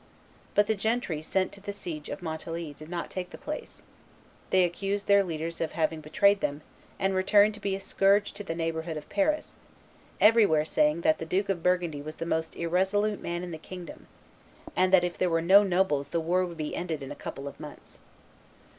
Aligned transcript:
But 0.55 0.65
the 0.65 0.73
gentry 0.73 1.21
sent 1.21 1.51
to 1.51 1.61
the 1.61 1.71
siege 1.71 2.09
of 2.09 2.23
Montlhery 2.23 2.73
did 2.73 2.89
not 2.89 3.11
take 3.11 3.29
the 3.29 3.37
place; 3.37 3.83
they 4.49 4.63
accused 4.63 5.05
their 5.05 5.23
leaders 5.23 5.61
of 5.61 5.73
having 5.73 6.01
betrayed 6.01 6.41
them, 6.41 6.63
and 6.97 7.13
returned 7.13 7.53
to 7.53 7.59
be 7.59 7.75
a 7.75 7.79
scourge 7.79 8.31
to 8.33 8.43
the 8.43 8.55
neighborhood 8.55 8.97
of 8.97 9.09
Paris, 9.09 9.59
everywhere 10.19 10.65
saying 10.65 11.01
that 11.01 11.19
the 11.19 11.25
Duke 11.27 11.49
of 11.49 11.61
Burgundy 11.61 12.01
was 12.01 12.15
the 12.15 12.25
most 12.25 12.55
irresolute 12.55 13.21
man 13.21 13.43
in 13.43 13.51
the 13.51 13.59
kingdom, 13.59 14.07
and 14.75 14.91
that 14.91 15.03
if 15.03 15.19
there 15.19 15.29
were 15.29 15.39
no 15.39 15.61
nobles 15.61 16.07
the 16.09 16.19
war 16.19 16.47
would 16.47 16.57
be 16.57 16.75
ended 16.75 17.03
in 17.03 17.11
a 17.11 17.15
couple 17.15 17.47
of 17.47 17.59
months. 17.59 17.99